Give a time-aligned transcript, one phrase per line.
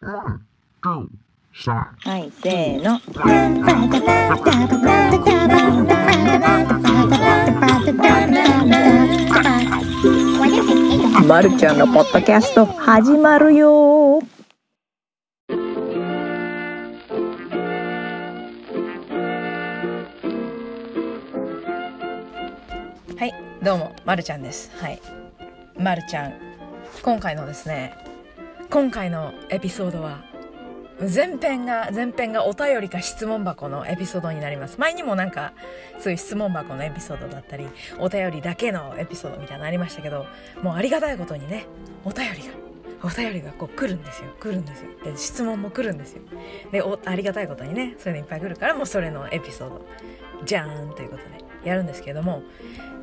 [0.00, 0.38] は
[2.18, 3.00] い、せーの。
[11.26, 14.22] まるちゃんのポッドキャスト始まるよは
[23.22, 23.34] い、
[23.64, 24.70] どうも、まるちゃんです。
[24.76, 25.00] はい。
[25.76, 26.34] まるちゃん。
[27.02, 28.07] 今回のですね、
[28.70, 30.24] 今回のエピソードは、
[31.00, 34.78] 前編が、前編がお便りか質問箱のエピソードになります。
[34.78, 35.52] 前にもなんか、
[35.98, 37.66] そういう質問箱のエピソードだったり、
[37.98, 40.26] お便りだけのエピソードみたいなのありましたけど、
[40.62, 41.66] もうありがたいことにね、
[42.04, 42.54] お便りが、
[43.04, 44.28] お便りがこう来るんですよ。
[44.38, 44.90] 来るんですよ。
[45.02, 46.22] で、質問も来るんですよ。
[46.70, 49.86] で、お、ありがたいことにね、そういうのいっぱい来るから、もうそれのエピソード、
[50.44, 52.42] じゃーんということで、やるんですけども、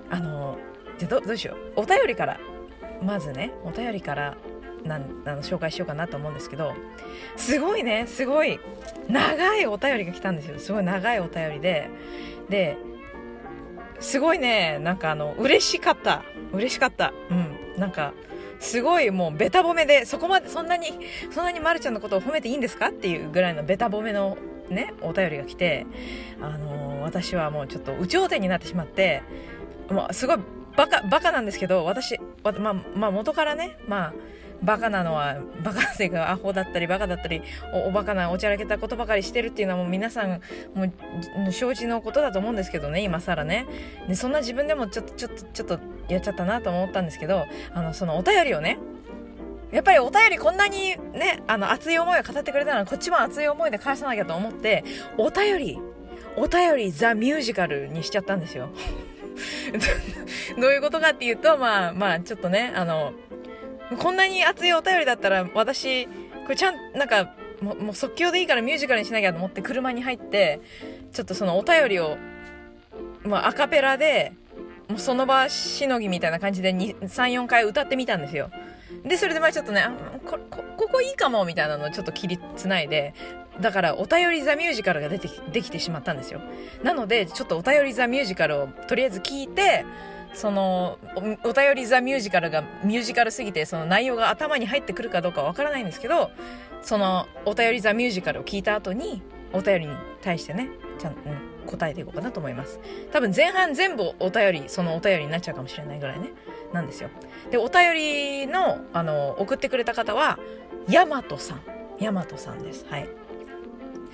[0.10, 0.58] あの
[0.98, 2.40] じゃどどうしようお便りから
[3.02, 4.38] まずねお便りから
[4.86, 6.74] なんあの紹介しようかなと思うんですけど
[7.36, 8.60] すごいねすごい
[9.08, 10.60] 長いお便りが来たんですよ。
[10.60, 11.90] すごい長いお便りで。
[12.50, 12.78] で
[14.00, 16.24] すごいねなんかあの嬉しかった。
[16.54, 17.14] 嬉しかった。
[17.30, 17.80] うん。
[17.80, 18.14] なんか
[18.60, 20.88] すごいもうベタ褒めでそこまでそんなに
[21.32, 24.38] そんなにまるちゃんのことを褒めていいんですかっていうぐらいのベタ褒めの
[24.70, 25.86] ねお便りが来て
[26.42, 29.22] あの私はもうちょっと有頂天になってしまって
[29.90, 30.38] もうすごい
[30.76, 34.14] バカバカなんですけど私まあまあ元からねまあ
[34.64, 37.42] バカなのはバカっていうかアホだったりバカだったり
[37.74, 40.42] おおバカなおちゃらけたことばかりしてるっていうのはもう皆さん
[40.74, 40.92] も
[41.48, 43.66] う承知のことだと思うんですけどね今更ね。
[44.08, 48.78] でそんな自分でもちょっとちょっとちょっとやっちゃったなと思ったんですけどあのそのお便りをね
[49.72, 54.84] やっぱりお便りこんなにねあの熱い思いを語ってくれたらこっちも熱い思いで返さなきゃと思って
[55.18, 55.80] お便り
[56.38, 58.70] お便りザ・ミュージカルにしちゃったんですよ。
[60.60, 63.14] どういうことかっていうと、まあまあ、ちょっとね、あの、
[64.00, 66.12] こんなに熱いお便りだったら、私、こ
[66.50, 70.60] れちゃん、なんか、もう即興でいいからミュージカルにしなきゃと思って車に入って、
[71.14, 72.18] ちょっとそのお便りを、
[73.24, 74.34] まあアカペラで、
[74.88, 78.52] もうその場しのぎみたいな感じで2、3、4回歌ってみたんですよ。
[79.04, 79.92] で、それでまあちょっとね、あ
[80.26, 83.14] こ、こ、ここいいかもみたいなのをちょっと切りつないで、
[83.62, 86.42] だからお便りザミュージカルが出て、できてしまったんですよ。
[86.84, 89.86] なので、ちょっとお便りザミュージカルをとりあえず聞いて、
[90.36, 91.00] その
[91.44, 96.30] お、お便りザミュージカルがミュージカルすぎて、その内容が頭に入ってくるかどうかわからないんですけど、
[96.82, 99.24] そのお便りザミュージカルを聞いた後に、
[99.54, 100.70] お便りに対してね、
[101.00, 102.80] ちゃん、うん、答えていこうかなと思います。
[103.12, 106.32] 多分前半全部お便り、そのお便りになっちゃうかもしれないぐらいね、
[106.74, 107.10] なんですよ。
[107.50, 110.38] で、お便りの、あの、送ってくれた方は、
[110.90, 111.62] ヤマトさん。
[112.00, 112.86] ヤマトさんです。
[112.90, 113.08] はい。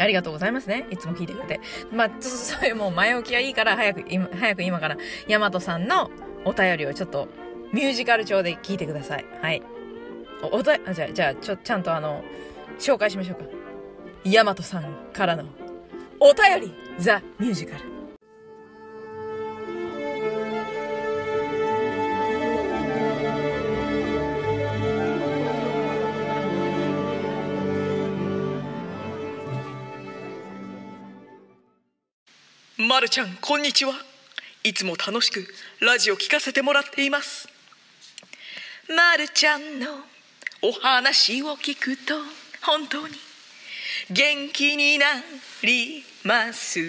[0.02, 0.88] ありがとうございますね。
[0.90, 1.62] いつも聞いてくれて。
[1.92, 4.98] まあ、ちょっと それもう前置きはいいから、早く、今、早く今から、
[5.28, 6.10] ヤマトさんの
[6.46, 7.28] お便りをちょっと、
[7.72, 9.26] ミュージカル調で聞いてください。
[9.42, 9.62] はい。
[10.44, 12.24] お、おた、じゃあ、じゃあ、ちょ、ちゃんとあの、
[12.80, 13.46] 紹介しましょうか。
[14.24, 15.46] ヤマトさんからの、
[16.20, 17.92] お便り、ザ・ミュージカル。
[32.92, 33.94] まるちゃんこんにちは。
[34.66, 35.48] いつも楽しく
[35.80, 37.48] ラジオ聞かせてもらっています。
[38.90, 39.88] まるちゃんの
[40.62, 42.16] お話を聞くと
[42.62, 43.14] 本当に
[44.10, 45.06] 元気にな
[45.64, 46.82] ります。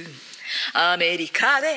[0.74, 1.68] アメリカで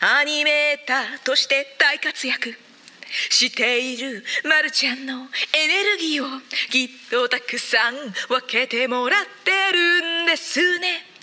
[0.00, 2.54] アニメーターとして大活躍。
[3.28, 5.12] しているまるちゃんの
[5.52, 6.40] エネルギーを
[6.70, 7.94] きっとたくさん
[8.30, 11.13] 分けてもらってるんですね。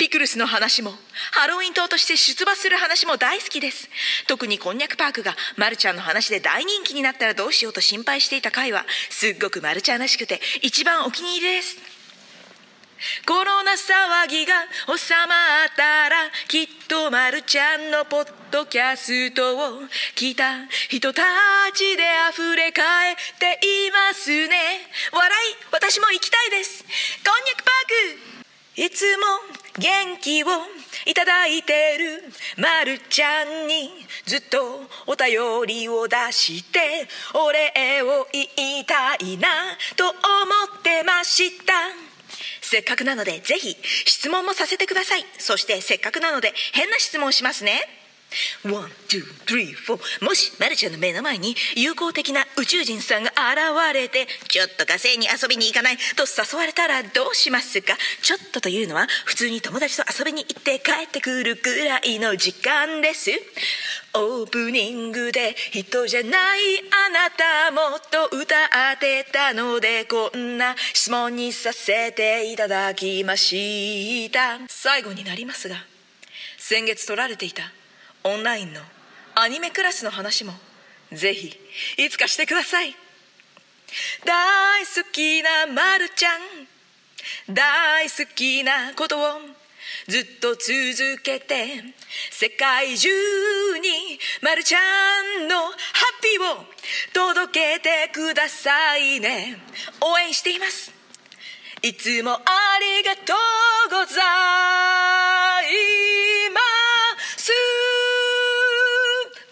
[0.00, 0.92] ピクルスの話も
[1.32, 3.86] ハロウィン島として出馬する話も大好きです。
[4.26, 11.76] 特にこんにゃくパークがまるちゃんの話で大人気になったらどうしようと心配していた回はすっごくまるちゃんらしくて一番お気に入りです。
[13.26, 14.54] コロナ騒ぎが
[14.86, 16.16] 収まったら
[16.48, 19.82] きっとまるちゃんのポッドキャストを
[20.16, 21.22] 聞いた人た
[21.74, 24.56] ちで溢れ返っていますね。
[25.12, 26.84] 笑い私も行きたいです。
[26.84, 28.39] こんにゃくパーク。
[28.76, 29.26] いつも
[29.78, 30.46] 元気を
[31.06, 32.22] いただいてる。
[32.56, 33.90] まるちゃんに
[34.26, 39.48] ずっとお便りを出してお礼を言いたいな
[39.96, 40.14] と思
[40.78, 41.72] ってました。
[42.60, 45.24] せっかくなのでぜひ質問もさせてください。
[45.38, 47.99] そしてせっかくなので変な質問しますね。
[48.64, 50.24] One, two, three, four。
[50.24, 57.96] もし、まるちゃんの目の前に友好的な宇宙人さんが現れて、ちょっと火星に遊びに行かないと誘われたらどうしますか？
[58.22, 63.30] ちょっとというのは、普通に友達と遊びに行って帰ってくるくらいの時間です。
[64.12, 68.56] オープニングで尋常じゃないあなたもっと歌
[68.92, 75.76] ってたのでこんな質問にさせていただきました最後になりますが
[76.58, 77.62] 先月取られていた
[78.24, 78.80] オンラインの
[79.34, 80.52] アニメクラスの話も
[81.12, 81.56] ぜひ
[81.96, 82.94] いつかしてください。
[84.24, 86.40] 大好きなまるちゃん。
[87.48, 89.40] 大好きなことを
[90.08, 91.82] ずっと続けて
[92.30, 93.08] 世界中
[93.78, 94.78] にまるちゃ
[95.44, 95.72] んのハッ
[96.22, 96.64] ピーを
[97.12, 99.58] 届けてくださいね。
[100.00, 100.92] 応援しています。
[101.82, 102.38] いつもあ
[102.80, 104.20] りがとうござ
[105.62, 105.99] い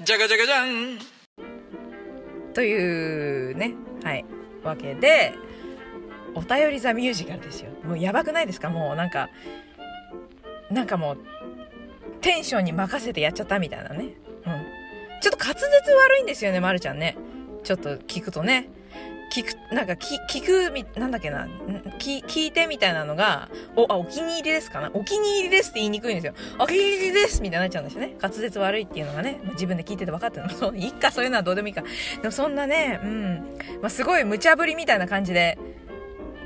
[0.08, 0.98] じゃがじゃがじゃん。
[2.54, 4.24] というねはい
[4.64, 5.34] わけで
[6.34, 7.68] お便りザミュージカルですよ。
[7.84, 8.70] もうやばくないですか？
[8.70, 9.28] もうなんか
[10.70, 11.18] なんかもう
[12.22, 14.04] テンションに任せてやっちゃったみたいなね。
[14.04, 14.12] うん。
[15.20, 17.18] ちょっと滑舌悪いんですよねまるちゃんね。
[17.62, 18.70] ちょっと聞くとね。
[19.30, 21.46] 聞く、なんか聞、聞くみ、なんだっけな、
[21.98, 26.34] 聞、聞いてみたいなのが、お、あ、お気に入りですかなお気に入りですって言いにくいんですよ。
[26.58, 28.16] お気に入りですみたいになっちゃうんですよね。
[28.20, 30.50] 滑舌悪いっていうのがね、自分で聞いてて分かってるの。
[30.52, 31.82] そう、いいか、そういうのはどうでもいいか。
[32.22, 35.58] でもそんなね、うん、まあすごい無茶ぶりみたいな感じで、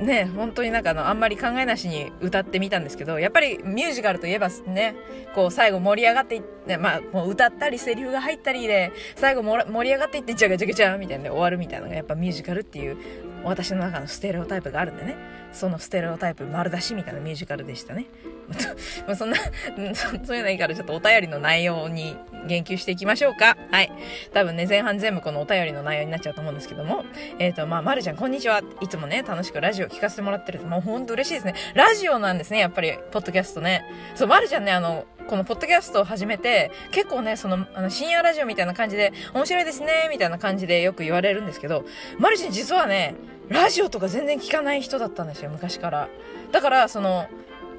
[0.03, 4.95] ね、本当になんかあの、あんまり考えなしに歌ってみたんですけど、やっぱりミュージカルといえばね、
[5.35, 12.97] こう最後盛り上がっていって、まあもう歌ったりセリフが入ったりで、最後盛り上がっていって、ジャガジャガジャみたいなで終わるみたいなのがやっぱミュージカルっていう、
[13.45, 15.17] 私の中のステレオタイプがあるんでね、
[15.53, 18.07] そのステレオタイプ丸出しみたいなミュージカルでしたね。
[19.07, 19.37] まそんな、
[20.25, 22.17] そういうのいいからちょっとお便りの内容に
[22.47, 23.57] 言及していきましょうか。
[23.71, 23.93] はい。
[24.33, 27.05] 多分ね、前半全部このお便りの内容になっちゃうと思うんですけども、
[27.39, 28.63] えっ、と、まあ、まるちゃん、こんにちは。
[28.81, 30.61] いつもね、楽しくラジオ聞かせてもらってる。
[30.61, 31.55] もうほんと嬉しいですね。
[31.75, 33.85] ラジオなんですね、やっぱり、ポッドキャストね。
[34.15, 41.85] そう、まるちゃんね、あの、このポッドキャストを始めて、結構ね、その、あの、深夜ラジオみたいな感じで、面白いですね、みたいな感じでよく言われるんですけど、
[42.19, 43.15] まるちゃん実はね、
[43.49, 46.09] ラジオとか全然聞かない人だったんですよ、昔から。
[46.51, 47.27] だから、その、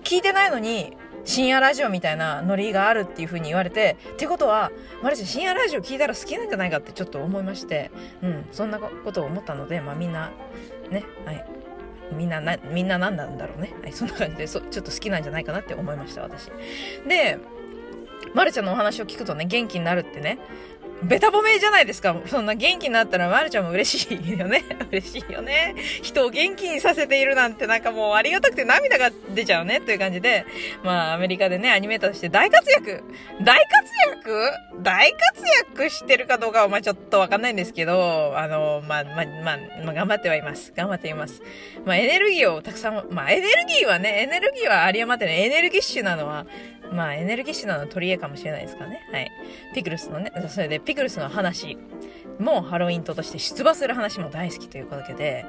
[0.04, 7.92] 聞いてないのに、深夜ラジオみたいなノリがあるっていう風に言われて、ってことは、マルちゃん深夜ラジオ聞いたら好きなんじゃないかってちょっと思いまして、
[8.22, 10.32] うん、そんなことを思ったので、まあみんな、
[10.92, 11.46] ね、はい。
[12.14, 13.74] みんなな、みんな何なんだろうね。
[13.82, 16.50] はい、そんな感じで、そちょっと好きなんじゃないかなって思いました、私。
[17.08, 17.38] で、
[18.34, 20.40] まるちゃんのお話を聞くとね、元気になるってね、
[21.04, 22.16] ベタ褒めじゃないですか。
[22.26, 24.64] そんな元気になったら、まるちゃんも嬉しいよね。
[24.92, 25.76] 嬉しいよね。
[26.02, 29.82] 人を元気にさせているなんてなんかもうありがたくて涙が出ちゃうね。
[29.82, 30.46] という感じで、
[30.84, 33.04] まあアメリカでね、アニメーターとして大活躍
[33.42, 33.92] 大活
[34.22, 34.52] 躍？
[34.82, 35.20] 大活
[35.76, 40.74] 躍してるかどうかはまあちょっとわかんないんですけど、あの、まあ、まあ、まあ、まあ、頑張ってはいます。
[40.76, 41.42] 頑張っています。
[41.86, 46.46] まあエネルギーをたくさん、まあエネルギーはね、エネルギーは有り余ってね、エネルギッシュなのは、
[46.92, 49.08] まあエネルギッシュなの取り柄かもしれないですからね。
[49.12, 49.32] はい。
[49.74, 51.78] ピクルスのね、それでピクルスの話
[52.40, 55.46] もハロウィントとして出馬する話も大好きということで、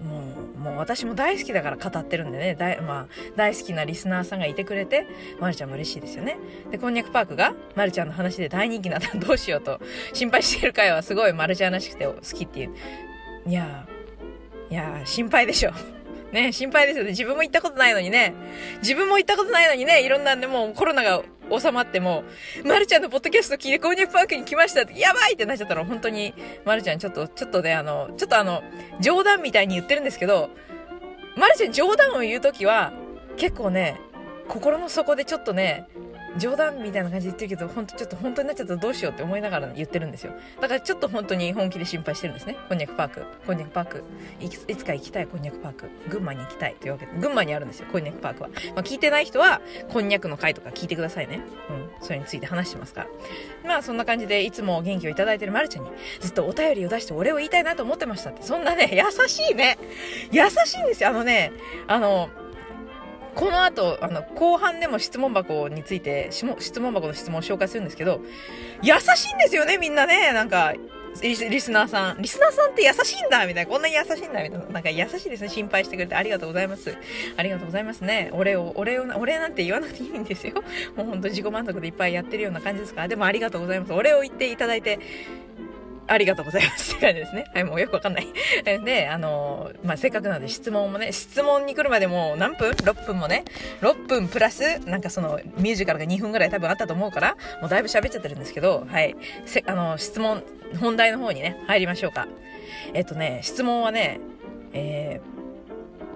[0.00, 0.20] も
[0.56, 3.06] う、もう私も大好きだから語ってるんでね、大、まあ、
[3.36, 5.06] 大好きなリスナーさんがいてくれて、
[5.40, 6.38] まるちゃんも嬉しいですよね。
[6.70, 9.80] で、こんにゃくパークが、まるちゃんの話で大人気なったらどうしようと
[10.12, 12.70] 心配している回はすごいまるちゃんらしくて好きっていう。
[13.46, 15.72] いやー、いやー、心配でしょ。
[16.32, 17.10] ね、心配ですよね。
[17.10, 18.34] 自分も行ったことないのにね。
[18.78, 21.22] 自分も行ったことないのにね、いろんなんでもうコロナが
[21.58, 22.24] 収まっても、
[22.64, 26.34] まるちゃんのポッドキャスト聞いて、購入パークに来ましたって、やばいってなっちゃったら、本当に、
[26.64, 28.62] まるちゃんちょっと、ちょっとね、あの、ちょっとあの、
[29.00, 30.50] 冗談みたいに言ってるんですけど、
[31.36, 32.92] まるちゃん冗談を言うときは、
[33.36, 34.00] 結構ね、
[34.48, 35.86] 心の底でちょっとね、
[36.38, 40.32] 冗談みたいな感じで言ってるけど、本当ちょっと本当になっちゃったらどうしようって思いながら言ってるんですよ。
[40.60, 42.56] だからちょっと本当に本気で心配してるんですね。
[42.68, 43.24] こんにゃくパーク。
[43.46, 44.04] こんにゃくパーク。
[44.40, 45.90] いつか行きたい、こんにゃくパーク。
[46.08, 46.76] 群馬に行きたい。
[46.80, 48.48] というわけで、群馬にあるんですよ、こんにゃくパークは。
[48.74, 51.40] まあ聞いてない人は、こんにゃくの回とか聞いてくださいね。
[51.68, 51.90] うん。
[52.00, 53.08] それについて話してますから。
[53.68, 58.42] まあそんな感じで、いつも元気をいただいてるまるちゃんに、ずっとお便りを出してお礼を言いたいなと思ってましたって。
[58.42, 59.78] そんなね、優しいね。
[60.30, 61.10] 優しいんですよ。
[61.10, 61.52] あのね、
[61.88, 62.30] あの、
[63.34, 66.44] この後、あの、後半でも質問箱について、質
[66.80, 68.20] 問箱の質問を紹介するんですけど、
[68.82, 70.32] 優しいんですよね、みんなね。
[70.32, 70.74] なんか、
[71.22, 72.22] リスリスナーさん。
[72.22, 73.70] リスナーさんって優しいんだみたいな。
[73.70, 74.58] こんなに優しいんだみたいな。
[74.66, 75.48] なんか優しいですね。
[75.48, 76.96] 心配してくれてありがとうございます。
[77.36, 78.30] ありがとうございますね。
[78.32, 80.54] お礼を、お礼を、お礼なんて言わなくていいんですよ。
[80.96, 83.08] もうほんと自己満足でいっぱいやってるような感じですから。
[83.08, 83.92] でもありがとうございます。
[83.92, 85.00] お礼を言っていただいて、
[86.06, 87.46] ありがとうございますって感じですね。
[87.54, 88.26] はい、もうよくわかんない。
[88.84, 93.44] で、あのーまあ、せっかくなので質問もね、質問に来るまでもう何分 ?6 分もね、
[93.80, 99.16] 6分プラス、なんかそのミュージカルが2分ぐらい多分あったと思うから、もうだいぶ喋っちゃってるんですけど、はい。
[99.46, 100.42] せ、あのー質問、
[100.80, 102.26] 本題の方にね、入りましょうか。
[102.94, 104.20] えっとね、質問はね、
[104.72, 105.20] え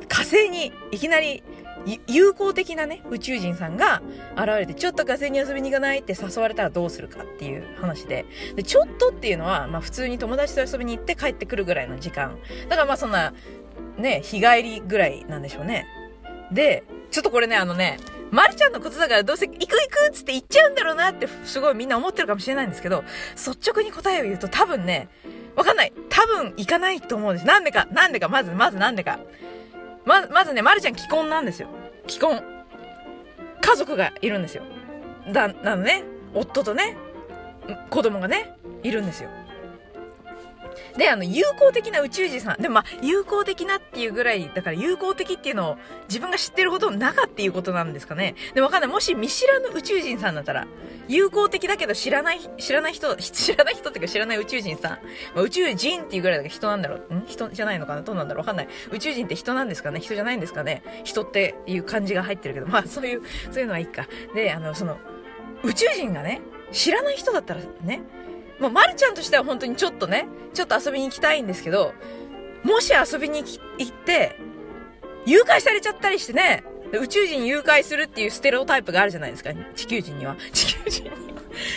[0.00, 1.42] ー、火星にいきなり
[2.06, 4.02] 友好的なね、宇宙人さんが
[4.36, 8.24] 現れて、ちょっと火星に遊びに行かないって誘われたらどうするかっていう話で。
[8.54, 12.38] で、ちょっとっていうのは、まあ普通に友達と遊びに行って帰ってくるぐらいの時間。
[12.68, 13.34] だからまあそんな、
[13.98, 15.86] ね、日帰りぐらいなんでしょうね。
[16.50, 17.98] で、ちょっとこれね、あのね、
[18.30, 23.04] まるちゃんのことだからどうせ行く行くっつって言っちゃうんだろうなってすごいみんな思ってるかもしれないんですけど、
[23.36, 25.08] 率直に答えを言うと多分ね、
[25.54, 25.92] わかんない。
[26.08, 27.46] 多分行かないと思うんです。
[27.46, 29.20] なんでか、なんでか、まず、まずなんでか。
[30.04, 31.68] ま、まずね、まるちゃん既婚なんですよ。
[32.06, 32.42] 既婚。
[33.60, 34.62] 家族がいるんですよ。
[35.32, 36.96] だ、なのね、夫とね、
[37.90, 39.30] 子供がね、いるんですよ。
[40.96, 42.62] で、あの、友好的な宇宙人さん。
[42.62, 45.76] でもまあ、友好的なっていうぐらい、だから友好的っていうのを
[46.08, 48.34] 自分が知ってるほど中っていうことなんですかね。
[48.54, 48.90] でもわかんない。
[48.90, 50.66] もし見知らぬ宇宙人さんだったら、
[51.08, 54.90] 友好的だけど知らない、知らない人、 知らない人っていうか知らない宇宙人さん。
[54.92, 54.98] ま
[55.36, 57.14] あ、宇宙人っていうぐらいだから人なんだろう。
[57.14, 57.24] ん？
[57.26, 58.02] 人じゃないのかな？
[58.02, 58.40] どうなんだろう？
[58.40, 58.68] わかんない。
[58.90, 60.00] 宇宙人って人なんですかね？
[60.00, 60.82] 人じゃないんですかね？
[61.04, 64.06] 人っていう漢字が入ってるけど、まあそういう、そういうのはいいか。
[64.34, 64.98] で、あの、その、
[65.62, 66.40] 宇宙人がね、
[66.72, 68.02] 知らない人だったらね、
[68.58, 71.92] もう、まるちゃんとしては本当にちょっとね、ちょっと遊びに行きたいんですけど、
[72.62, 73.42] もし遊びに
[73.78, 74.38] 行って、
[75.26, 79.50] 誘拐されちゃったりしてね、宇宙人誘拐するっていうステレオタイプがあるじゃないですか。
[79.74, 80.36] 地球人には。
[80.52, 81.16] 地球人には。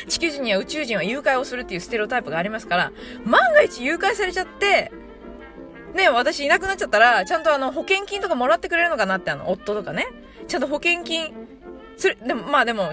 [0.08, 2.92] 地球人には宇宙人は誘拐をするっていうステレオタイプがありますから、
[3.26, 4.92] 万が一誘拐されちゃって、
[5.94, 10.08] ね、私いなくなっちゃったら、ちゃんとあの、保険金とかもらってくれるのかなって、あの、夫とかね。
[10.48, 11.34] ちゃんと保険金、
[11.98, 12.92] それ、でも、まあでも、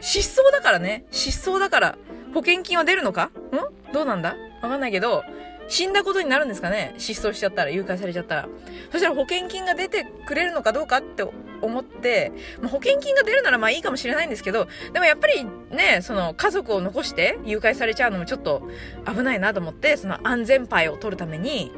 [0.00, 1.04] 失踪だからね。
[1.10, 1.98] 失踪だから、
[2.34, 3.26] 保険金は出るのか？
[3.26, 3.92] ん？
[3.92, 4.36] どうなんだ？
[4.62, 5.22] わかんないけど、
[5.68, 6.94] 死んだことになるんですかね？
[6.98, 8.48] 失踪しちゃったら、誘拐されちゃったら。
[8.92, 11.24] そしたら保険金が出てくれるのかどうかって
[11.62, 18.62] 思って、まあ、保険金が出るならまあいいかもしれないんですけど、でもやっぱりね、その家族を残して誘拐されちゃうのもちょっと
[19.06, 21.72] 危ないなと思って、その安全牌を取るために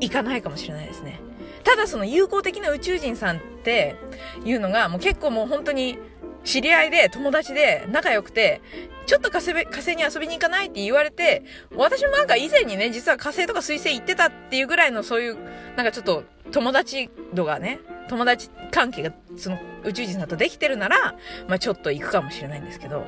[0.00, 1.20] 行かないかもしれないですね。
[1.64, 3.96] ただその友好的な宇宙人さんって
[4.44, 5.98] いうのがもう結構もう本当に
[6.42, 8.62] 知り合いで友達で仲良くて、
[9.10, 11.42] ちょっと火星火星に遊びに行かないって言われて、
[11.74, 15.36] 私もなんか以前にね、実は火星とか水星行ってたっていうぐらいのそういう、
[15.74, 21.16] なんかちょっと友達度がね、友達関係がその宇宙人さんとできてるなら、
[21.48, 23.04] まあちょっと行くかもしれないんですけど、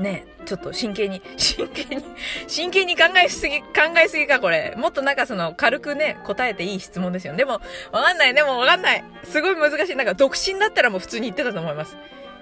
[0.00, 2.04] ねちょっと真剣に、 真剣に、
[2.46, 3.66] 真剣に考えすぎ、考
[4.02, 4.74] えすぎか、これ。
[4.76, 7.36] もっとなんかその、軽くね、答えていい質問ですよ。
[7.36, 7.60] でも、
[7.92, 9.04] わかんない、でもわかんない。
[9.24, 9.96] すごい難しい。
[9.96, 11.96] なんか、独身だったらもう普通に言ってたと思います。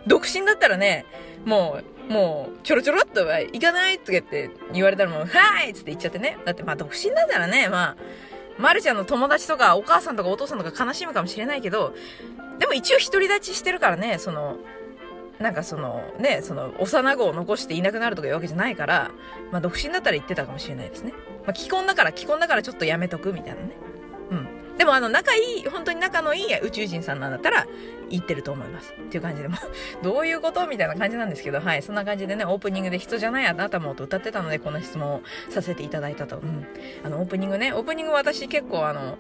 [0.07, 1.05] 独身だったらね、
[1.45, 6.39] もう、もう、ちょろちょろっと、行かないとかって言われたらもう、はいっつって言っちゃってね。
[6.45, 7.97] だってまあ、独身だったらね、まあ、
[8.59, 11.95] まるちゃんの友達とか、お母さんとかお父さんとか悲しむかもしれないけど、
[12.59, 14.57] でも一応独り立ちしてるからね、その、
[15.41, 19.11] なんかその、ね、その、幼子を残していなくなるとかいうわけじゃないから、
[19.53, 21.13] まあ、独身だったら言ってたかもしれないですね。
[21.47, 23.71] まあ、既婚だから、既婚だからちょっとやめとくみたいなね。
[24.31, 24.77] うん。
[24.77, 27.67] でもあの、仲いい、本当に仲のいい宇宙人さんなんだったら、
[28.11, 28.93] 言ってると思います。
[28.93, 29.57] っていう感じで、も、
[30.03, 31.83] どういうことみたいな感じなんですけど、はい。
[31.83, 36.39] そんな感じでね、オープニングで人じゃないあなたもと歌ってたので、この質問をさせていただいたと。
[36.39, 36.67] うん。
[37.05, 39.19] あの、オープニングね、オープニング私結構あの、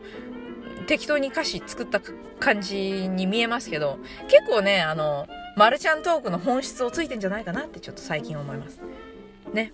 [0.87, 2.01] 適当に歌詞作った
[2.41, 3.99] 感じに見えますけど、
[4.29, 8.79] 結構ね、あの、マルちゃんトークの本質をついてんじゃないかなってちょっと最近思います。
[9.53, 9.73] ね。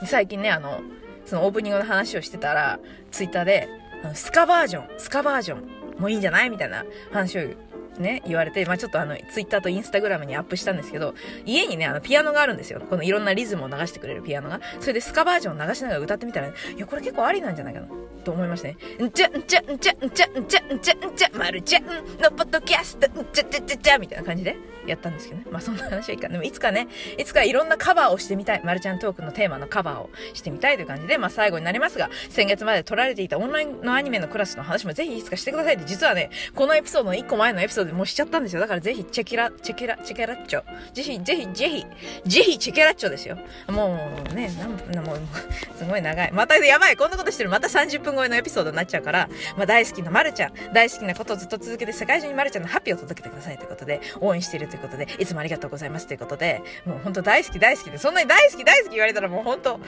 [0.00, 0.06] うん。
[0.06, 0.82] 最近ね、あの、
[1.26, 2.78] そのオープニングの話をしてたら、
[3.10, 3.68] ツイッターで、
[4.04, 6.50] あのスカバージョン、スカバージョンもいいんじゃない？
[6.50, 7.42] みたいな話を
[7.98, 12.80] ね、言われて、まあちょっとあの、ツイッターとインスタグラムにアップしたんですけど、家にね、あの、ピアノがあるんですよ。
[12.88, 14.60] このいろんなリズムを流してくれるピアノが。
[14.80, 17.86] それでスカバージョンを流しながら歌ってみたら、ねいや、これ結構ありなんじゃないかな、
[18.24, 18.76] と思いましたね。
[19.02, 24.56] んちゃ、んちゃ、んちゃ、んちゃ、んちゃ、んちゃ、んちゃん、まるちゃんのポッドキャスト、んちゃ、ちゃ、ちゃ、ちゃ、みたいな感じで
[24.86, 25.46] やったんですけどね。
[25.50, 26.28] まあそんな話はいいか。
[26.28, 28.62] でもいつかね、いつかいろんなカバーをしてみたい。
[28.64, 38.60] まるちゃんトークのテーマのカバーをしてみたいという感じで、まあ最後になりますが、先月まで撮られていたオンラインのアニメのクラスの話もぜひいつかしてくださいって、実はね、このエピソードの1個前のエピソードでもうしちゃったんですよ。
[38.60, 40.62] だからぜひチェキラ、チェケラ、チェケラッチョ。
[40.92, 41.86] ぜひ、ぜひ、ぜひ、
[42.26, 43.38] ぜひチェケラッチョですよ。
[43.68, 43.98] も
[44.30, 45.18] うね、なん、もう、
[45.76, 46.32] すごい長い。
[46.32, 47.50] またやばい、こんなことしてる。
[47.50, 59.80] また30分超えのエピソードになっちゃうから、まあ大好きなまるちゃん、大好きなことをずっと続けて世界中にまるちゃんのハッピーを届けてくださいということで、応援しているということで、いつもありがとうございますということで、もう本当大好き大好きで、そんなに大好き大好き言われたらもう本当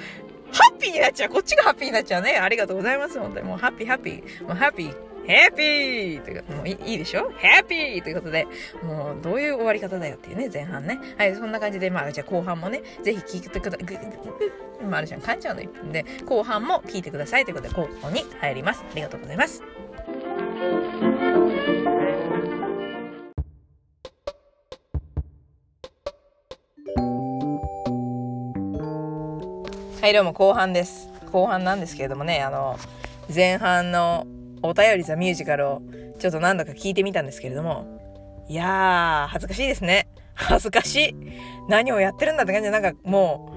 [0.52, 1.30] ハッピーになっちゃう。
[1.30, 2.36] こっちがハッピーになっちゃうね。
[2.36, 3.18] ありがとうございます。
[3.18, 3.46] 本当に。
[3.46, 4.42] もうハッピーハッピー。
[4.44, 5.11] もうハッピー。
[5.24, 7.30] ハッピーということもういいでしょ？
[7.30, 8.46] ハッピーということで、
[8.82, 10.98] もうどういう終わり方だよっていうね、前半ね。
[11.16, 13.94] はい、そんな感じで、まあじゃあ後半もね、ぜひ聞いてくだ、ぐぐ
[14.80, 18.82] ぐまるちゃん噛んじゃうの1分で、後半も聞いてくださいということで、ここに入ります。
[18.82, 19.62] ありがとうございます。
[30.00, 31.08] はい、どうも後半です。
[31.30, 32.76] 後半なんですけれどもね、あの、
[33.32, 34.26] 前半の
[34.62, 35.82] お便りザミュージカルを
[36.18, 38.00] ちょっと何度か聞いてみたんですけれども、
[38.48, 40.08] いやー、恥ずかしいですね。
[40.34, 41.16] 恥ずかしい。
[41.68, 43.52] 何をやってるんだって感じで、なんかも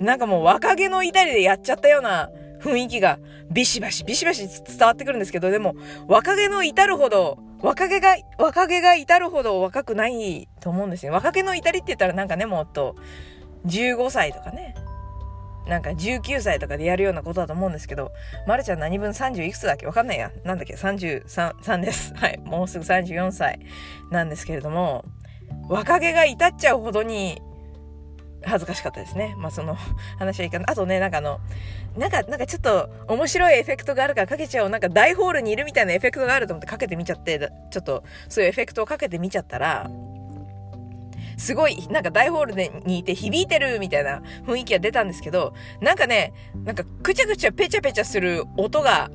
[0.00, 3.18] う、なんかもう若気の至りでやっちゃったような雰囲気が
[3.50, 5.74] ビシバシビシバシ伝わってくるんですけど、でも
[6.06, 11.12] 若気の至るほど、若気が、若気が至るほど若くないと思うんですよ。
[11.12, 12.96] 若気の至りって言ったらなんかね、もっと
[13.66, 14.74] 15歳とかね、
[15.68, 18.12] なんか19歳とかでやるようなことだと思うんですけど、
[18.46, 19.86] まるちゃん何分30いくつだっけ？
[19.86, 20.32] わかんないや。
[20.44, 22.14] なんだっけ ?33、3です。
[22.16, 22.38] はい。
[22.38, 23.60] もうすぐ34歳
[24.10, 25.04] なんですけれども、
[25.68, 27.42] 若気が至っちゃうほどに
[28.44, 29.34] 恥ずかしかったですね。
[29.36, 29.76] まあその
[30.18, 30.66] 話はいかない。
[30.68, 31.40] あとね、なんかあの、
[31.98, 34.70] なんか、なんかちょっと面白いエフェクトがあるからかけちゃおう。
[34.70, 37.38] なんか大ホールにいるみたいなエフェクトがあると思ってかけてみちゃって、
[37.70, 39.90] ちょっとそういうエフェクトをかけてみちゃったら、
[41.38, 49.10] すごい、なんか大ホールでにいて響いてるみたいな雰囲気が出たんですけど、なんかね、なんかくちゃくちゃペチャペチャする音が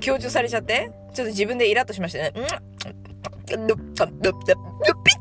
[0.00, 2.28] 強調されちゃって、ちょっと自分でイラッとしましたね。
[2.30, 2.32] ん
[3.44, 3.56] ペ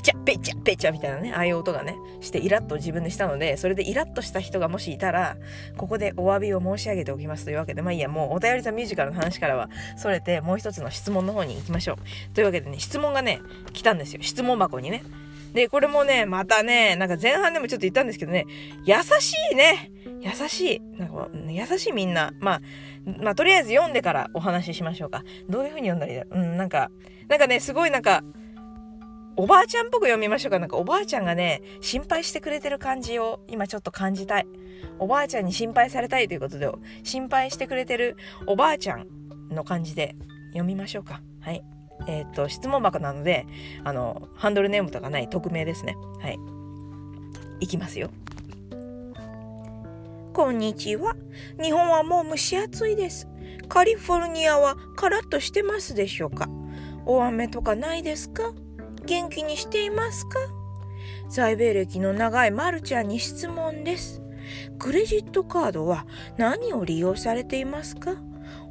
[0.02, 5.36] チャペチャペチャみたいなね、ああいう音がね、してイラッと自分でしたので、それでイラッとした人がもしいたら、
[5.76, 12.34] ここでお詫びを申し上げておきますというわけで、まあいいや、もうお便りザミュージカルの話からは、それてもう一つの質問の方に行きましょう。
[12.34, 13.42] というわけでね、質問がね、
[13.74, 14.24] 来たんですよ。
[14.24, 15.04] 質問箱にね。
[15.54, 18.46] で、これもね、またね、なんか前半でもちょっと言ったんですけどね、
[18.86, 19.92] 優しいね。
[20.22, 20.82] 優しい。
[20.98, 22.34] なんか優しいみんな。
[22.40, 22.62] まあ、
[23.22, 25.24] まあ、とりあえず読んでからお話ししましょうか。
[25.50, 26.44] どういう風に読んだらいいだろう？
[26.44, 26.90] うん、なんか、
[27.28, 28.24] なんかね、すごいなんか、
[29.36, 30.60] おばあちゃんっぽく読みましょうか。
[30.60, 34.48] なんかおばあちゃんがね、心配してくれてる感じを今ちょっと感じたい。
[35.00, 36.70] おばあちゃんに心配されたいということで、
[37.04, 38.16] 心配してくれてる
[38.48, 39.08] おばあちゃん
[39.50, 40.16] の感じで
[40.50, 41.22] 読みましょうか。
[41.42, 41.64] はい。
[42.08, 43.46] えっ、と、質問箱なので、
[43.84, 45.96] あの、ハンドルネームとかない匿名ですね。
[46.22, 46.40] はい。
[47.60, 48.10] いきますよ。
[50.34, 51.16] こんにちは。
[51.62, 53.28] 日本はもう蒸し暑いです。
[53.70, 56.50] カリフォルニアはカラッとしてますでしょうか？
[57.06, 58.52] 大雨とかないですか？
[59.06, 60.40] 元気にしていますか？
[61.30, 64.22] 在米歴の長いマルちゃんに質問です。
[64.80, 66.06] クレジットカードは
[66.38, 68.16] 何を利用されていますか？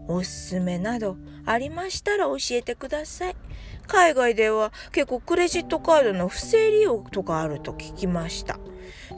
[0.08, 1.16] おすすめなど
[1.46, 3.36] ありましたら教えてください。
[3.86, 8.58] 海外では結構クレジットカードの不正利用とかあると聞きました。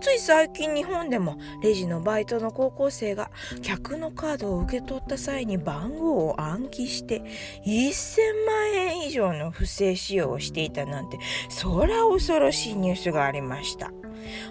[0.00, 3.30] つい最近日本でもレジのバイトの高校生が
[3.62, 7.22] 客のカードを受け取った際に番号を暗記して
[7.64, 11.18] 1000万円以上の不正使用をしていたなんて
[11.48, 13.92] そりゃ恐ろしいニュースがありました。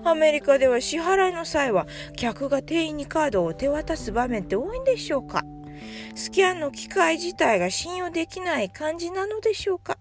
[0.03, 5.43] アメリカでは支払いの際は客が店員にカードを手渡す場面って多いんでしょうか？
[6.15, 9.97] スキャンの機械自体が信用できない感じなのでしょうか？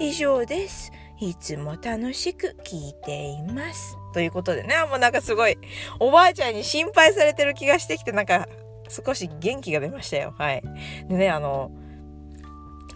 [0.00, 0.92] 以上です。
[1.20, 3.96] いつも楽しく聞いています。
[4.12, 5.56] ということでね、もうなんかすごい、
[6.00, 8.48] おばあちゃんに心配されてる気がしてきて、なんか
[8.88, 10.34] 少し元気が出ましたよ。
[10.36, 10.62] はい。
[11.08, 11.70] でね、あの、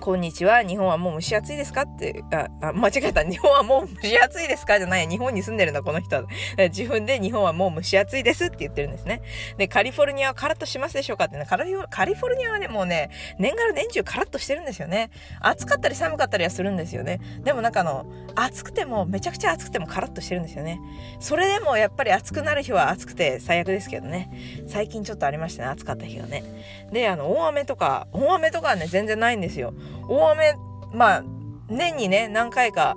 [0.01, 0.63] こんにちは。
[0.63, 3.25] 日本はもう蒸し暑いですかって、あ、あ間違えた。
[3.25, 5.09] 日本はもう蒸し暑いですかじゃない。
[5.09, 6.23] 日本に住んでるんだ、この人は。
[6.71, 9.23] 自分で日本はもう蒸し暑いですって言ってるんですね。
[9.59, 15.11] で、カリフォルニアはカラッとしますでしょうかってね、カリフカリフォルニアはね、もうね、年がら年中カラッとしてるんですよね。
[15.41, 17.21] 暑かったり寒かったりはするんですよね。
[17.43, 18.07] でもなんかあの、
[18.37, 20.81] 暑くても、めちゃくちゃ暑くてもカラッとしてるんですよね。
[21.19, 24.31] それでもやっぱり暑くなる日は暑くて最悪ですけどね。
[24.69, 26.45] 最近ちょっとありましたね、暑かった日がね。
[26.93, 29.75] で、あの、大雨とか、大雨とかはね、全然ないんですよ。
[30.09, 30.55] 大雨、
[30.92, 31.24] まあ、
[31.68, 32.96] 年にね、何回か、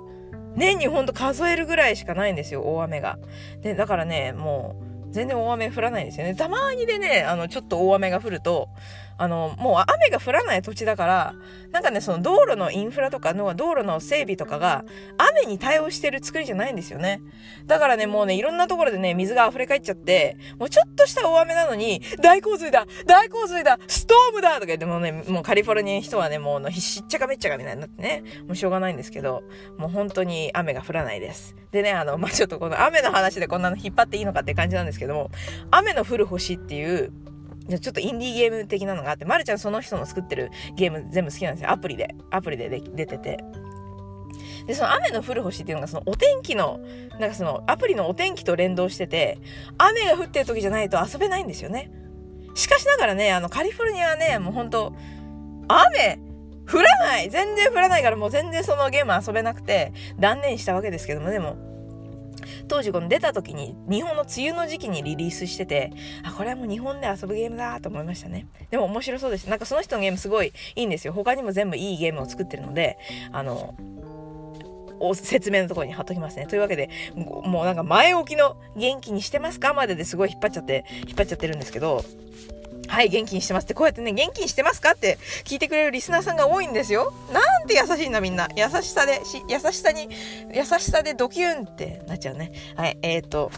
[0.56, 3.18] 年にほんと数えるぐらいしかないんですよ、大雨が。
[3.62, 4.76] で、だからね、も
[5.08, 6.34] う、全然大雨降らないんですよね。
[6.34, 8.68] たまにでね、あの、ちょっと大雨が降ると、
[9.18, 11.34] あの、もう雨が降らない土地だから、
[11.70, 14.84] なんかね、その道路のインフラとかの、道路の整備とかが、
[15.18, 17.20] 雨に対応してる作りじゃないんですよね。
[17.66, 29.42] だからね、もうね、いろんなところでね、水が溢れ返っちゃって、もうちょっとした大雨なのに、大洪水だ大洪水だストームだとか言ってもね、もうカリフォルニア人はね、もうしっちゃかめっちゃかみたいになってね、もうしょうがないんですけど、
[29.78, 31.56] もう本当に雨が降らないです。
[31.70, 35.30] でね、あの、まあ、ちょっとこの雨の話でこんなの引っ張っていいのかって感じなんですけども、
[35.70, 37.12] 雨の降る星っていう、
[37.68, 41.70] ちょっとインディーゲーム的なのがあって、まるちゃんその人の作ってるゲーム全部好きなんですよ。
[41.70, 42.14] アプリで。
[42.30, 43.38] アプリで出てて。
[44.66, 46.80] で、その雨の降る星っていうのがそのお天気の、
[47.18, 49.38] なんかそのアプリのお天気と連動してて、
[49.78, 51.90] 雨が降ってる時じゃないと遊べないんですよね。
[52.54, 54.94] しかしながらね、あのカリフォルニアはね、もうほんと、
[55.68, 56.18] 雨
[56.70, 61.56] 降らない全然降らないからもう全然そのゲーム遊べなくて断念したわけですけども、でも、
[62.68, 68.46] 当時この出た時に日本の梅雨の時期にリリースしてて、あ、これはもう日本で遊ぶゲームだと思いましたね。
[68.70, 69.48] でも面白そうです。
[69.48, 71.12] なんかその人のゲームすごいいいんですよ。
[71.12, 72.98] 他にも全部いいゲームを作ってるので、
[73.32, 73.74] あの、
[75.14, 76.46] 説明のところに貼っときますね。
[76.46, 79.74] というわけで、もうなんか前置きの元気にしてますか？
[79.74, 82.04] までですごい引っ張っちゃって、引っ張っちゃってるんですけど、
[82.92, 87.14] はい、元気にしてますって、こうやってね、元気にしてますかって聞いてくれるリスナーさんが多いんですよ。
[87.32, 88.48] なんて優しいんだみんな。
[88.54, 90.10] 優しさで、し優しさに、
[90.52, 92.52] 優しさでドキュンってなっちゃうね。
[92.76, 93.50] はい、えっ、ー、と、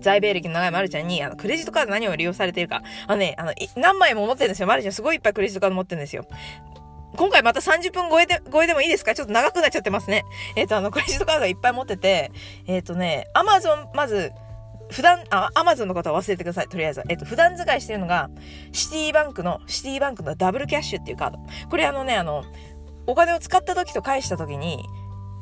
[0.00, 2.84] 在米歴の長いまるちゃんに、あの、クレジットカード何を利用されているか。
[3.08, 4.68] あのね、あの、何枚も持ってるんですよ。
[4.68, 6.24] まるちゃんすごいいっぱいクレジットカード持ってるんですよ。
[7.16, 9.16] 今回また30分超えで、超えでもいいですか？
[9.16, 10.24] ちょっと長くなっちゃってますね。
[10.54, 12.30] えっ、ー、と、あの、クレジットカードがいっぱい持ってて、
[12.68, 14.30] えっ、ー、とね、アマゾン、まず、
[14.90, 16.68] 普段、あ、アマゾンのことは忘れてください。
[16.68, 17.02] とりあえず。
[17.08, 18.30] えっ、と、普段使いしてるのが、
[18.72, 21.38] シティバンクの、シティバンクのダブルキャッシュっていうカード。
[21.68, 22.44] これあのね、あの、
[23.06, 24.84] お金を使った時と返した時に、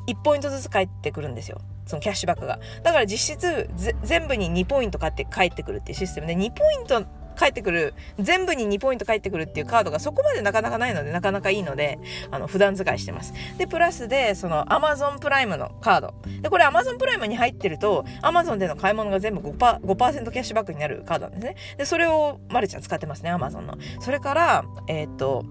[0.09, 1.61] 1ポイントずつ返ってくるんですよ。
[1.87, 2.59] そのキャッシュバックが。
[2.82, 3.68] だから実質、
[4.02, 7.04] 全部に2ポイント買って返ってくるっていうシステムで、2ポイント
[7.37, 11.99] 返ってくる、全部に2ポイント返ってくるっていうカードがそこまでなかなかないので、なかなかいいので、
[12.31, 13.33] あの、普段使いしてます。
[13.59, 16.14] で、プラスで、その、Amazon プライムのカード。
[16.42, 19.96] で、これ Amazon プライムに入ってると、Amazon での買い物が全部 5%, 5
[20.33, 21.57] キャッシュバックになるカードなんですね。
[21.79, 23.75] で、それを、まるちゃん使ってますね、Amazon の。
[24.01, 25.44] それから、えー、っと、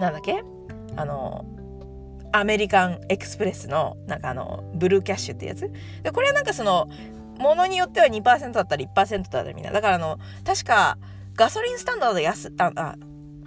[0.00, 0.42] なんだっけ？
[0.96, 1.44] あの、
[2.32, 5.70] アメリカンエクスプレスの、なんかあの、ブルーキャッシュってやつ。
[6.02, 6.88] で、これはなんかその、
[7.38, 9.72] ものによっては2%だったり1%だったりみんな。
[9.72, 10.98] だからあの、確か、
[11.34, 12.96] ガソリンスタンドで安、あ、あ、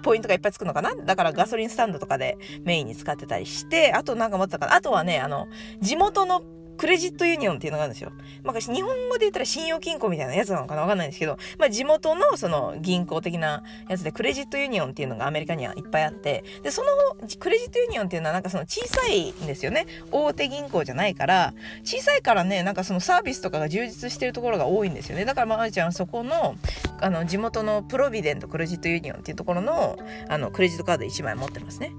[0.01, 0.95] ポイントがいっぱいつくのかな？
[0.95, 4.75] だからガソリンスタンドとかでメインに使ってたりして、あとなんか持ってたかな？
[4.75, 5.47] あとはね、あの、
[5.81, 6.43] 地元の
[6.77, 8.11] credit union っていうのがあるんですよ。
[8.43, 16.87] まあ、日本語で言ったら信用金庫みたいなやつなのかなわかんないんですけど、まあ、地元のその銀行的なやつで credit union っていうのがアメリカにはいっぱいあって、で、その
[17.39, 19.85] credit union っていうのはなんかその小さいんですよね。
[20.11, 25.25] 大手銀行じゃないから、小さいからね、なんかそのサービスとかが充実してるところが多いんですよね。
[25.25, 26.55] だからまるちゃんそこの、
[26.99, 29.97] あの、地元の Provident Credit Union っていうところの、
[30.29, 31.91] あの、クレジットカード1枚持ってますね。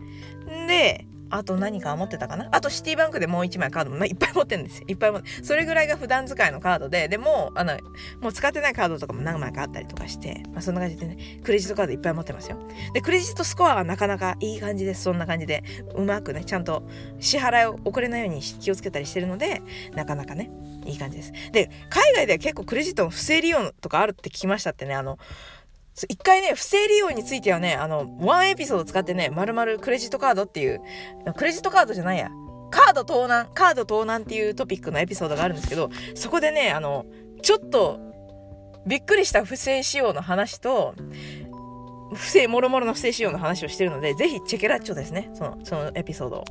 [0.66, 2.48] で、あと何か持ってたかな？
[2.52, 4.84] あとシティバンクでもう1枚カードもいっぱい持ってるんですよ。
[4.88, 5.28] いっぱい持って。
[5.42, 7.76] それぐらいが普段使いのカードで、でも、あの、
[8.20, 12.58] もう使ってないカードとかも何枚かあったりとかして、まあそんな感じでね、クレジットカードいっぱい持ってますよ。
[12.94, 15.02] で、クレジットスコアはなかなかいい感じです。
[15.02, 15.64] そんな感じで。
[15.94, 16.82] うまくね、ちゃんと
[17.18, 19.62] 支払いを遅れないように気をつけたりしてるので、
[19.94, 20.50] なかなかね、
[20.84, 21.32] いい感じです。
[21.52, 25.18] で、海外では結構クレジットの不正利用とかあるって聞きましたってね、あの、
[26.08, 30.82] 一回ね、不正利用についてはね、あの、ワンエピソード使ってね、まるまるクレジットカードっていう、
[31.36, 32.30] クレジットカードじゃないや。
[32.70, 37.06] カード盗難、カード盗難っていうトピックのエピソードがあるんですけど、そこでね、あの、
[37.42, 38.00] ちょっと、
[38.86, 40.94] びっくりした不正使用の話と、
[42.14, 45.30] 不正、もろもろの不正使用の話をしてるので、ぜひチェケラッチョですね。
[45.34, 46.44] その、そのエピソードを。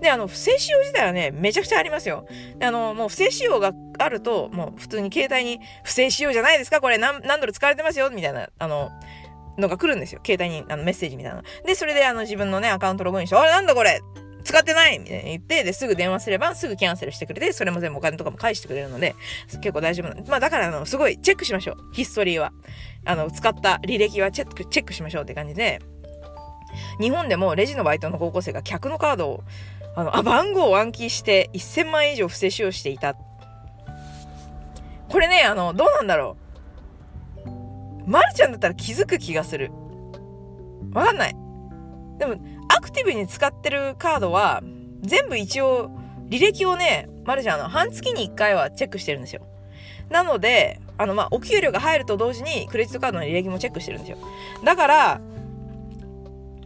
[0.00, 2.26] で、あの、不正使用自体はね、めちゃくちゃありますよ。
[2.62, 6.80] あの、もう不正使用があると、もう普通に携帯に、不正使用じゃないですか？
[6.80, 8.10] これ何、何ドル使われてますよ？
[8.10, 8.90] みたいな、あの、
[9.58, 10.20] のが来るんですよ。
[10.24, 11.42] 携帯にあのメッセージみたいな。
[11.66, 14.00] で、それであの自分のね、アカウントログインして、あれなんだこれ？
[14.42, 14.98] 使ってない？
[14.98, 19.14] みたいに言って、で、すぐ電話すれば、すぐキャンセルしてくれて、それも全部お金とかも返してくれるので、
[19.60, 20.22] 結構大丈夫な。
[20.28, 21.76] まあだから、あの、すごいチェックしましょう。
[21.92, 22.52] ヒストリーは。
[23.04, 25.80] あの、使った履歴はチェック、チェックしましょうって感じで、
[27.00, 29.44] 日本でもレジのバイトの高校生が客のカードを、
[29.96, 33.16] あの、あ、番号を暗記して1000万円以上不正使用していた。
[35.08, 36.36] これね、あの、どうなんだろ
[38.06, 38.10] う。
[38.10, 39.72] まるちゃんだったら気づく気がする。
[40.92, 41.36] わかんない。
[42.18, 42.36] でも、
[42.68, 44.62] アクティブに使ってるカードは、
[45.02, 45.90] 全部一応、
[46.28, 49.46] 履歴をね、まるちゃん、あの、半月に1回はチェックしてるんですよ。
[50.10, 54.18] なので、あの、まあ、お給料が入ると同時に、クレジットカードの履歴もチェックしてるんですよ。
[54.62, 55.20] だから、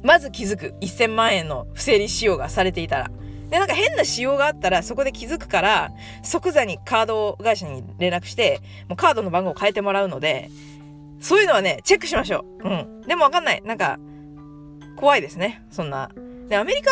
[0.03, 0.75] まず気づく。
[0.81, 3.11] 1000万円の不正利使用がされていたら。
[3.49, 5.93] で、なんか変な仕様があったら、そこで気づくから、
[6.25, 10.51] 即座にカード会社に連絡して、もうカードの番号を変えてもらうので、
[11.21, 12.69] そういうのはね、チェックしましょう。
[12.69, 13.03] うん。
[13.03, 13.63] でもわかんない。
[13.65, 14.01] なんか、
[14.97, 15.63] 怖いですね。
[15.71, 16.11] そんな。
[16.49, 16.91] で、アメリカ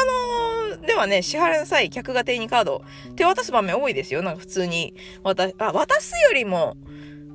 [0.76, 2.84] の、ではね、支払いの際、客が店員にカード、
[3.16, 4.22] 手渡す場面多いですよ。
[4.22, 6.76] なんか普通に、渡、あ、渡すよりも、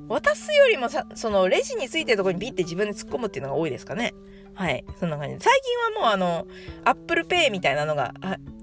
[0.08, 4.14] 渡すよりもさ、その、レジについてるところにピッて自分で突っ込むっていうのが多いですかね。
[4.58, 4.84] はい。
[4.98, 5.36] そんな感じ。
[5.38, 5.60] 最
[5.94, 6.46] 近はもうあの、
[6.84, 8.12] Apple Pay みたいなのが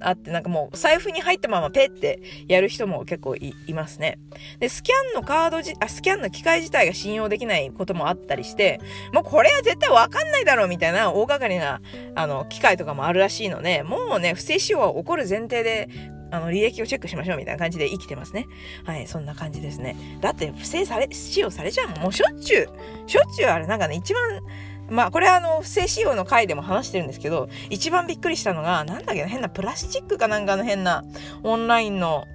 [0.01, 4.19] あって、なんかもう財布に入ったままペってやる人も結構いますね。
[4.60, 8.81] で、スキャンのカードじ、あ、スキャンの機械自体が信用できないこともあったりして、
[9.13, 11.81] もうこれは絶対わかんないだろうみたいな大掛かりな、
[12.15, 15.88] あの、機械とかもあるらしいので、もうね、不正使用は起こる前提で、
[16.36, 18.48] あの、履歴をチェックしましょうみたいな感じで生きてますね。
[18.86, 19.95] はい、そんな感じですね。
[20.21, 22.10] だって、不正され、使用されちゃうも。
[22.10, 24.41] うしょっちゅう、しょっちゅうあれ、なんかね、一番、
[24.89, 31.04] まあ、これはあの、不正使用の回でも話してるんですけど、一番びっくりしたのが、なんだっけな、変なプラスチックかなんかの変な
[31.43, 32.26] オンラインの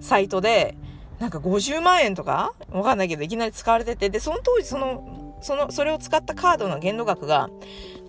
[0.00, 0.76] サイトで、
[1.18, 7.48] なんか50万円とかわかんないけど、いきなり使われてて、で、その当時その、その、それを使ったカードの限度額が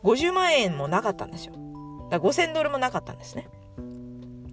[0.04, 1.54] 50万円もなかったんですよ。
[2.10, 3.48] だから5000ドルもなかったんですね。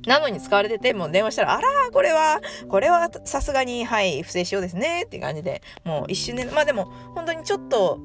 [0.06, 8.00] なのに使われてて、もう電話したら、あら、これは、これはさすがに、はい、不正使用ですね、っていう感じで、もう一瞬で、まあでも、本当にちょっと、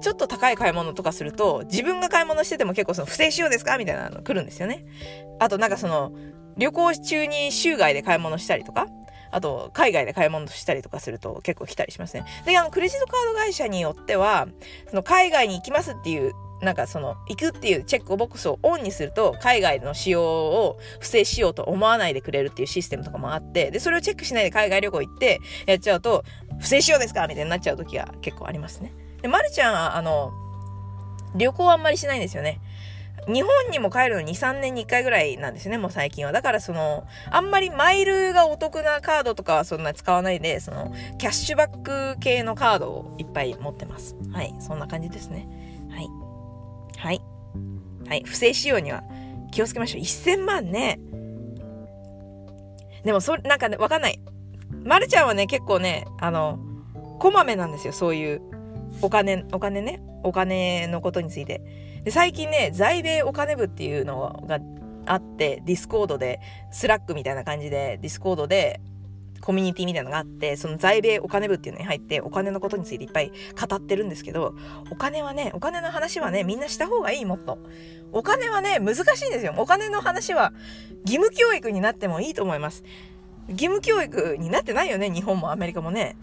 [0.00, 4.84] ちょっと高い買い物とかすると、自分が買い物してても結構その不正使用ですかみたいなの来るんですよね。
[5.38, 6.12] あとなんかその、
[6.56, 8.88] 旅行中に州外で買い物したりとか、
[9.30, 12.24] あと、海外で買い物したりとかすると結構来たりしますね。
[12.44, 14.46] で、あの、クレジットカード会社によっては、
[14.90, 26.24] その海外に行きますっていうなんかその、行くっていうチェックボックスをオンにすると、海外の使用を不正しようと思わないでくれるっていうシステムとかもあって、で、それをチェックしないで海外旅行行って、やっちゃうと、
[26.60, 28.94] 不正しようですかみたいになっちゃう時が結構ありますね。
[29.22, 30.32] で、まるちゃんは、あの、
[31.34, 32.60] 旅行あんまりしないんですよね。
[33.28, 36.32] 日本にも帰るの2、3年に1回ぐらいなんですね、もう最近は。
[36.32, 44.16] だからその、あんまりマイルがお得なカードとかはそんな使わないで、その、キャッシュバック系のカードをいっぱい持ってます。
[44.32, 45.46] はい、そんな感じですね。
[47.02, 47.20] はい。
[48.06, 48.22] はい。
[48.24, 49.02] 不正使用には
[49.50, 50.02] 気をつけましょう。
[50.02, 51.00] 1000万ね。
[53.04, 54.20] でも、そ、なんかね、わかんない。
[54.84, 56.60] まるちゃんはね、結構ね、あの、
[57.18, 58.40] こまめなんですよ、そういう、
[59.00, 61.60] お金、お金ね、お金のことについて。
[62.04, 64.60] で、最近ね、在米お金部っていうのが
[65.06, 66.38] あって、 Discord で、
[66.70, 68.80] Slack みたいな感じで、 Discord で、
[69.42, 73.32] コミュニティみたいなのがあって、その在米お金部っていうのに入って、お金のことについていっぱい
[73.68, 74.54] 語ってるんですけど、
[74.90, 77.58] お金はね、お金の話はね、みんなした方がいい、もっと。
[78.12, 79.54] お金はね、難しいんですよ。
[79.58, 80.52] お金の話は、
[81.04, 82.84] 義務教育になってもいいと思います。
[83.48, 86.16] 義務教育になってないよね、日本もアメリカもね。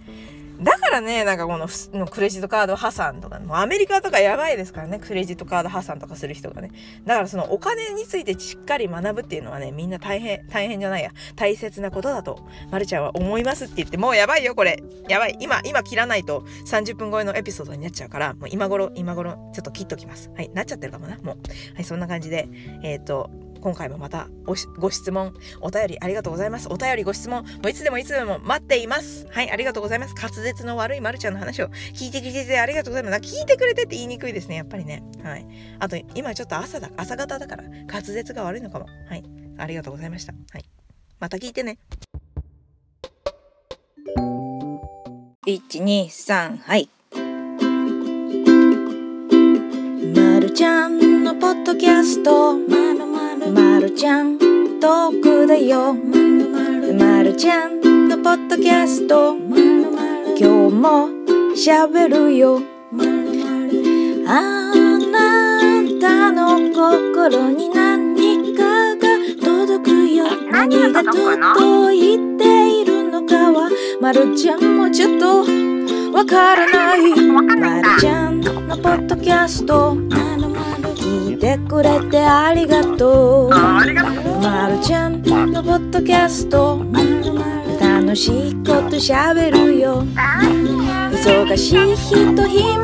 [0.61, 6.71] だからね、なんかこのクレジットカード破産とか、もうアメリカとかやばいですからね、クレジットカード破産とかする人がね。
[7.05, 14.83] だからそのお金についてしっかり学ぶっていうのはね、みんな大変、大変じゃないや、大切なことだと、まるちゃんは思いますって言って、もうやばいよ、これ。
[15.07, 15.37] やばい。
[15.39, 20.29] 今、今切らないと30分超えのエピソードになっちゃうから、もう今頃、今頃、ちょっと切っときます。
[20.35, 21.37] はい、なっちゃってるかもな、もう。
[21.75, 22.49] はい、そんな感じで、
[22.83, 23.29] えっ、ー、と、
[23.61, 26.67] 今回もまたご質問、お便りありがとうございます。
[26.69, 29.27] お便りご質問、もういつでもいつでも待っています。
[29.29, 30.15] はい、ありがとうございます。
[30.15, 33.19] 滑舌の悪いまるちゃんの話を聞いてくれてありがとうございます。
[33.19, 35.03] 聞いてくれてって言いにくいですね、やっぱりね。
[35.23, 35.45] はい。
[35.79, 38.87] あと、今ちょっと朝だ、朝方だから、滑舌が悪いのかも。
[39.07, 39.23] はい。
[39.57, 40.33] ありがとうございました。
[40.51, 40.65] はい。
[41.19, 41.77] また聞いてね。
[45.45, 46.89] 1、2、3、はい。
[50.15, 53.08] まるちゃんのポッドキャストまる
[53.99, 54.39] ちゃん
[54.79, 55.93] トークだよ。
[55.93, 59.35] まるちゃんのポッドキャスト。
[59.35, 61.09] 今日も
[61.53, 62.61] しゃべるよ。
[64.25, 64.71] あ
[65.11, 69.01] なたの心に何かが
[69.43, 70.27] 届くよ。
[70.49, 73.69] 何が届いているのかは。
[73.99, 75.43] まるちゃんもちょっと
[76.13, 77.01] わからない。
[77.21, 77.41] ま
[77.81, 79.97] るちゃんのポッドキャスト
[81.39, 83.49] てくれてありがとう。
[83.49, 83.93] まる
[84.81, 86.85] ちゃんのポッドキャスト。
[87.79, 90.03] 楽しいことしゃべるよ。
[91.11, 92.77] 忙しい人暇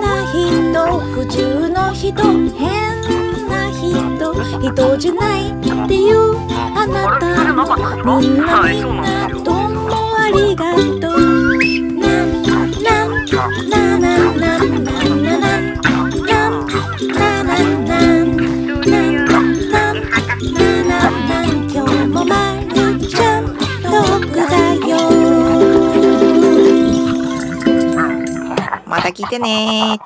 [0.00, 2.22] な人普通の人
[2.58, 3.00] 変
[3.48, 5.52] な人人じゃないっ
[5.86, 6.36] ていう
[6.74, 7.22] あなた。
[8.02, 11.01] もみんなみんなどうもありがとう。
[29.12, 30.00] 聞いてね